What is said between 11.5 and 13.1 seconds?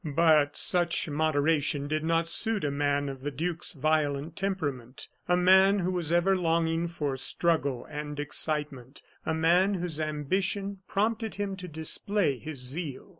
to display his zeal.